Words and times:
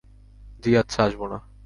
জ্বি 0.63 0.71
আচ্ছা, 0.77 0.99
আসব 1.03 1.21
না। 1.27 1.37